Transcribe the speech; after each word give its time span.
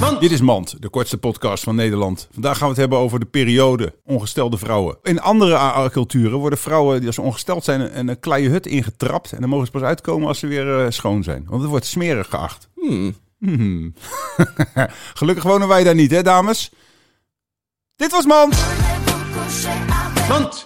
Dit 0.00 0.30
is 0.30 0.40
Mand, 0.40 0.82
de 0.82 0.88
kortste 0.88 1.18
podcast 1.18 1.64
van 1.64 1.74
Nederland. 1.74 2.28
Vandaag 2.32 2.52
gaan 2.52 2.62
we 2.62 2.72
het 2.72 2.80
hebben 2.80 2.98
over 2.98 3.20
de 3.20 3.26
periode 3.26 3.94
ongestelde 4.04 4.58
vrouwen. 4.58 4.98
In 5.02 5.20
andere 5.20 5.90
culturen 5.90 6.38
worden 6.38 6.58
vrouwen 6.58 6.96
die 6.98 7.06
als 7.06 7.14
ze 7.14 7.22
ongesteld 7.22 7.64
zijn 7.64 7.98
een, 7.98 8.08
een 8.08 8.20
kleie 8.20 8.48
hut 8.48 8.66
ingetrapt. 8.66 9.32
En 9.32 9.40
dan 9.40 9.48
mogen 9.48 9.66
ze 9.66 9.72
pas 9.72 9.82
uitkomen 9.82 10.28
als 10.28 10.38
ze 10.38 10.46
weer 10.46 10.80
eh, 10.80 10.90
schoon 10.90 11.22
zijn. 11.22 11.44
Want 11.48 11.60
het 11.60 11.70
wordt 11.70 11.86
smerig 11.86 12.28
geacht. 12.28 12.68
Hmm. 12.74 13.14
Gelukkig 15.14 15.44
wonen 15.44 15.68
wij 15.68 15.84
daar 15.84 15.94
niet, 15.94 16.10
hè 16.10 16.22
dames? 16.22 16.70
Dit 17.96 18.10
was 18.10 18.26
Mand! 18.26 18.56
Want 20.28 20.64